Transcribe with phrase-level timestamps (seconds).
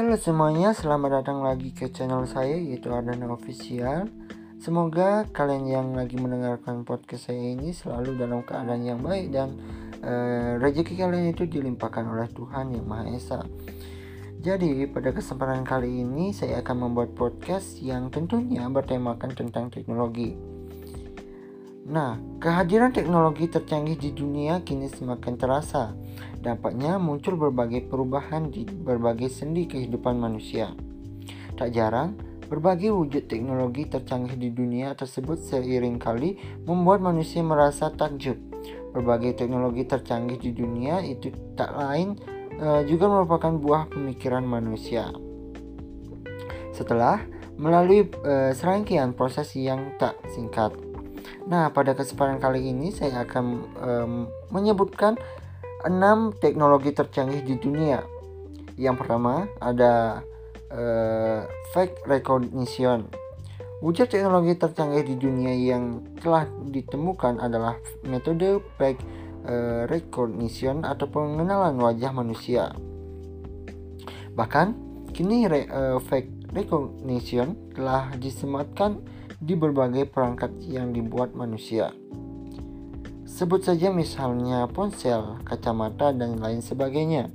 [0.00, 4.08] Halo semuanya, selamat datang lagi ke channel saya yaitu Ardana Official.
[4.56, 9.60] Semoga kalian yang lagi mendengarkan podcast saya ini selalu dalam keadaan yang baik dan
[10.00, 13.40] uh, rezeki kalian itu dilimpahkan oleh Tuhan Yang Maha Esa.
[14.40, 20.32] Jadi pada kesempatan kali ini saya akan membuat podcast yang tentunya bertemakan tentang teknologi.
[21.88, 25.96] Nah, kehadiran teknologi tercanggih di dunia kini semakin terasa
[26.40, 30.72] Dampaknya muncul berbagai perubahan di berbagai sendi kehidupan manusia.
[31.52, 32.16] Tak jarang,
[32.48, 38.40] berbagai wujud teknologi tercanggih di dunia tersebut seiring kali membuat manusia merasa takjub.
[38.96, 41.28] Berbagai teknologi tercanggih di dunia itu
[41.60, 42.16] tak lain
[42.56, 45.12] e, juga merupakan buah pemikiran manusia.
[46.72, 47.20] Setelah
[47.60, 50.72] melalui e, serangkaian proses yang tak singkat.
[51.50, 53.90] Nah, pada kesempatan kali ini saya akan e,
[54.54, 55.18] menyebutkan
[55.82, 58.06] 6 teknologi tercanggih di dunia.
[58.78, 60.24] Yang pertama ada
[60.72, 63.08] uh, fake recognition.
[63.80, 69.00] Wujud teknologi tercanggih di dunia yang telah ditemukan adalah metode fake
[69.48, 72.72] uh, recognition atau pengenalan wajah manusia.
[74.36, 74.66] Bahkan
[75.16, 79.00] kini re, uh, fake recognition telah disematkan
[79.40, 81.96] di berbagai perangkat yang dibuat manusia.
[83.24, 87.32] Sebut saja misalnya ponsel, kacamata, dan lain sebagainya.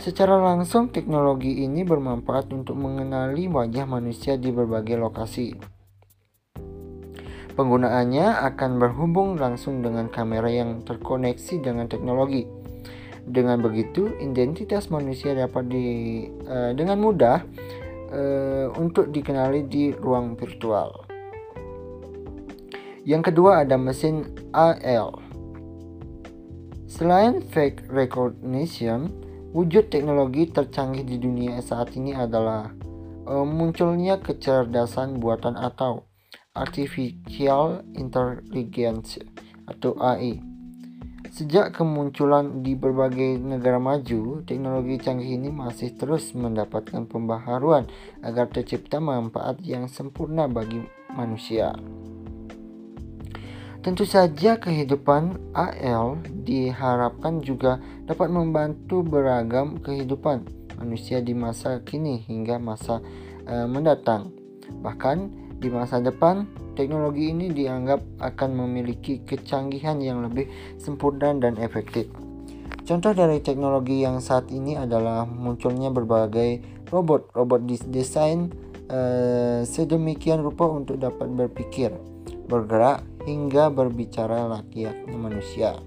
[0.00, 5.54] Secara langsung, teknologi ini bermanfaat untuk mengenali wajah manusia di berbagai lokasi.
[7.52, 12.48] Penggunaannya akan berhubung langsung dengan kamera yang terkoneksi dengan teknologi.
[13.22, 15.86] Dengan begitu, identitas manusia dapat di,
[16.48, 17.44] uh, dengan mudah
[18.12, 21.08] uh, untuk dikenali di ruang virtual.
[23.02, 25.18] Yang kedua ada mesin AL.
[26.86, 29.10] Selain fake recognition,
[29.50, 32.70] wujud teknologi tercanggih di dunia saat ini adalah
[33.26, 36.06] uh, munculnya kecerdasan buatan atau
[36.52, 39.18] artificial intelligence
[39.66, 40.51] atau AI.
[41.30, 47.86] Sejak kemunculan di berbagai negara maju, teknologi canggih ini masih terus mendapatkan pembaharuan
[48.26, 50.82] agar tercipta manfaat yang sempurna bagi
[51.14, 51.70] manusia.
[53.82, 60.46] Tentu saja kehidupan AL diharapkan juga dapat membantu beragam kehidupan
[60.78, 62.98] manusia di masa kini hingga masa
[63.46, 64.30] uh, mendatang.
[64.82, 65.18] Bahkan
[65.58, 72.08] di masa depan, teknologi ini dianggap akan memiliki kecanggihan yang lebih sempurna dan efektif.
[72.82, 77.30] Contoh dari teknologi yang saat ini adalah munculnya berbagai robot.
[77.30, 78.50] Robot didesain
[78.90, 81.94] uh, sedemikian rupa untuk dapat berpikir,
[82.50, 85.78] bergerak, hingga berbicara layaknya manusia.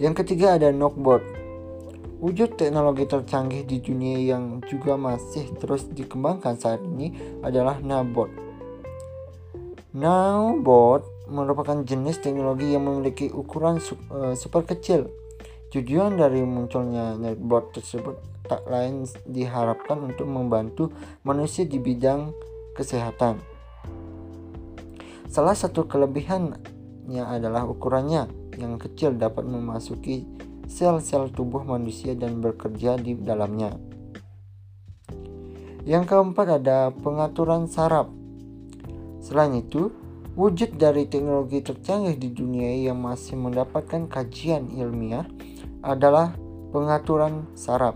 [0.00, 1.20] Yang ketiga ada knockbot.
[2.20, 8.28] Wujud teknologi tercanggih di dunia yang juga masih terus dikembangkan saat ini adalah Nabot.
[9.90, 13.82] Nowbot merupakan jenis teknologi yang memiliki ukuran
[14.14, 15.10] uh, super kecil.
[15.74, 20.94] Tujuan dari munculnya Nabot tersebut tak lain diharapkan untuk membantu
[21.26, 22.30] manusia di bidang
[22.78, 23.42] kesehatan.
[25.26, 28.26] Salah satu kelebihannya adalah ukurannya
[28.58, 30.26] yang kecil dapat memasuki
[30.70, 33.74] sel-sel tubuh manusia dan bekerja di dalamnya.
[35.82, 38.19] Yang keempat ada pengaturan saraf.
[39.30, 39.94] Selain itu,
[40.34, 45.22] wujud dari teknologi tercanggih di dunia yang masih mendapatkan kajian ilmiah
[45.86, 46.34] adalah
[46.74, 47.94] pengaturan saraf.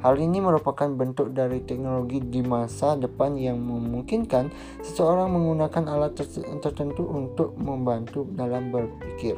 [0.00, 4.48] Hal ini merupakan bentuk dari teknologi di masa depan yang memungkinkan
[4.80, 6.18] seseorang menggunakan alat
[6.64, 9.36] tertentu untuk membantu dalam berpikir.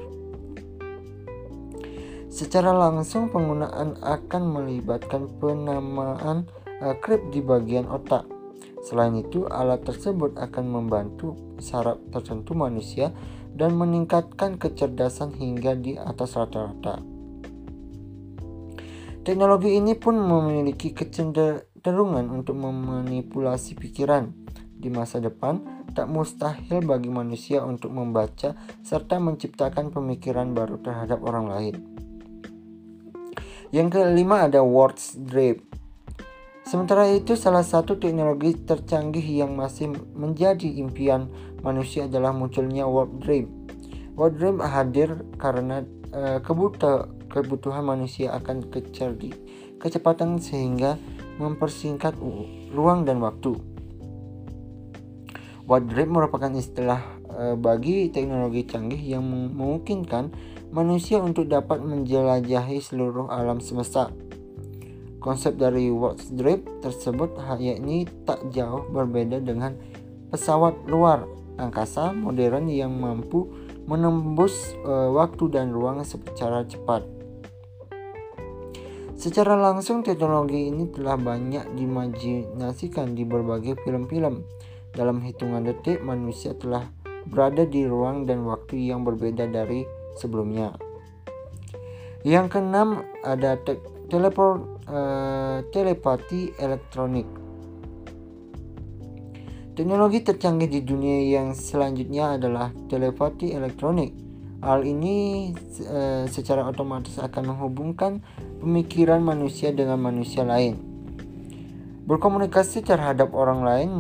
[2.30, 6.46] Secara langsung penggunaan akan melibatkan penamaan
[6.78, 8.33] uh, krip di bagian otak.
[8.84, 13.16] Selain itu, alat tersebut akan membantu saraf tertentu manusia
[13.56, 17.00] dan meningkatkan kecerdasan hingga di atas rata-rata.
[19.25, 24.28] Teknologi ini pun memiliki kecenderungan untuk memanipulasi pikiran.
[24.76, 28.52] Di masa depan, tak mustahil bagi manusia untuk membaca
[28.84, 31.75] serta menciptakan pemikiran baru terhadap orang lain.
[33.72, 35.64] Yang kelima ada words drive.
[36.75, 41.31] Sementara itu, salah satu teknologi tercanggih yang masih menjadi impian
[41.62, 43.47] manusia adalah munculnya word drive.
[44.19, 46.43] Word drive hadir karena uh,
[47.31, 49.31] kebutuhan manusia akan kecerdi,
[49.79, 50.99] kecepatan sehingga
[51.38, 52.19] mempersingkat
[52.75, 53.55] ruang dan waktu.
[55.71, 60.29] Warp drive merupakan istilah e, bagi teknologi canggih yang memungkinkan
[60.76, 64.12] manusia untuk dapat menjelajahi seluruh alam semesta.
[65.25, 69.73] Konsep dari watch drip tersebut yakni tak jauh berbeda dengan
[70.29, 71.25] pesawat luar
[71.56, 73.49] angkasa modern yang mampu
[73.88, 77.09] menembus uh, waktu dan ruang secara cepat.
[79.17, 84.44] Secara langsung teknologi ini telah banyak dimajinasikan di berbagai film-film.
[84.93, 86.85] Dalam hitungan detik manusia telah
[87.25, 89.88] berada di ruang dan waktu yang berbeda dari
[90.21, 90.76] sebelumnya.
[92.21, 97.26] Yang keenam ada te teleport, uh, telepati elektronik.
[99.74, 104.14] Teknologi tercanggih di dunia yang selanjutnya adalah telepati elektronik.
[104.62, 105.50] Hal ini
[105.90, 108.22] uh, secara otomatis akan menghubungkan
[108.62, 110.78] pemikiran manusia dengan manusia lain.
[112.04, 113.90] Berkomunikasi terhadap orang lain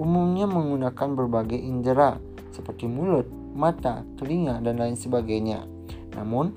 [0.00, 2.16] umumnya menggunakan berbagai indera
[2.50, 5.64] seperti mulut, mata, telinga, dan lain sebagainya.
[6.16, 6.56] Namun,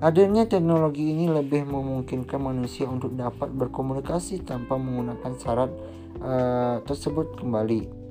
[0.00, 5.70] adanya teknologi ini lebih memungkinkan manusia untuk dapat berkomunikasi tanpa menggunakan syarat
[6.20, 8.04] uh, tersebut kembali.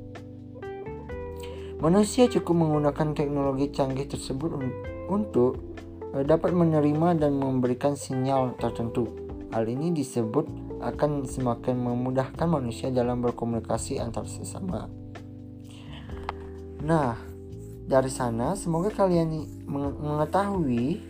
[1.83, 4.71] Manusia cukup menggunakan teknologi canggih tersebut un
[5.05, 5.75] untuk
[6.15, 9.11] Eh, dapat menerima dan memberikan sinyal tertentu.
[9.51, 10.47] Hal ini disebut
[10.79, 14.87] akan semakin memudahkan manusia dalam berkomunikasi antar sesama.
[16.87, 17.19] Nah,
[17.83, 21.03] dari sana semoga kalian mengetahui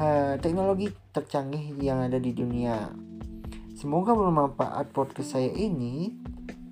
[0.00, 2.92] uh, teknologi tercanggih yang ada di dunia.
[3.76, 6.16] Semoga bermanfaat podcast saya ini.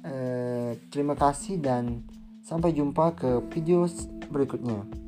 [0.04, 2.04] Uh, terima kasih dan
[2.44, 3.88] sampai jumpa ke video
[4.28, 5.03] berikutnya.